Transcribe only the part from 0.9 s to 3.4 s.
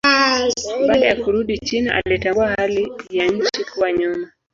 ya kurudi China alitambua hali ya